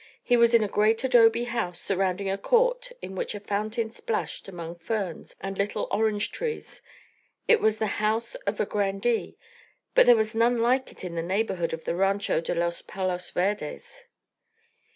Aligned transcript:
He 0.23 0.35
was 0.35 0.55
in 0.55 0.63
a 0.63 0.67
great 0.67 1.03
adobe 1.03 1.43
house 1.43 1.79
surrounding 1.79 2.27
a 2.27 2.35
court 2.35 2.91
in 3.03 3.13
which 3.13 3.35
a 3.35 3.39
fountain 3.39 3.91
splashed 3.91 4.47
among 4.47 4.79
ferns 4.79 5.35
and 5.39 5.55
little 5.59 5.87
orange 5.91 6.31
trees. 6.31 6.81
It 7.47 7.61
was 7.61 7.77
the 7.77 7.85
house 8.01 8.33
of 8.49 8.59
a 8.59 8.65
grandee, 8.65 9.37
but 9.93 10.07
there 10.07 10.15
was 10.17 10.33
none 10.33 10.57
like 10.57 10.91
it 10.91 11.03
in 11.03 11.13
the 11.13 11.21
neighbourhood 11.21 11.71
of 11.71 11.83
the 11.83 11.93
Rancho 11.93 12.41
de 12.41 12.55
los 12.55 12.81
Palos 12.81 13.29
Verdes. 13.29 14.05